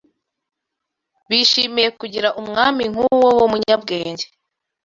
bishimiye 1.29 1.89
kugira 1.99 2.29
umwami 2.41 2.83
nk’uwo 2.91 3.29
w’umunyabwenge 3.39 4.25